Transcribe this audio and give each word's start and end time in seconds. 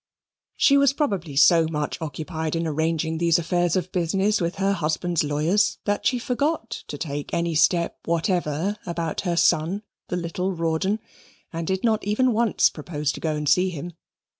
She 0.55 0.77
was 0.77 0.93
probably 0.93 1.35
so 1.35 1.67
much 1.67 2.01
occupied 2.01 2.55
in 2.55 2.65
arranging 2.65 3.19
these 3.19 3.37
affairs 3.37 3.75
of 3.75 3.91
business 3.91 4.41
with 4.41 4.55
her 4.55 4.73
husband's 4.73 5.23
lawyers 5.23 5.77
that 5.85 6.07
she 6.07 6.17
forgot 6.17 6.83
to 6.87 6.97
take 6.97 7.35
any 7.35 7.53
step 7.53 7.99
whatever 8.05 8.77
about 8.87 9.21
her 9.21 9.37
son, 9.37 9.83
the 10.07 10.17
little 10.17 10.53
Rawdon, 10.53 10.97
and 11.53 11.67
did 11.67 11.83
not 11.83 12.03
even 12.03 12.33
once 12.33 12.67
propose 12.71 13.11
to 13.11 13.19
go 13.19 13.35
and 13.35 13.47
see 13.47 13.69
him. 13.69 13.93